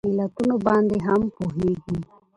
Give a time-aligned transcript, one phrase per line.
[0.07, 1.95] علتونو باندې هم پوهیږي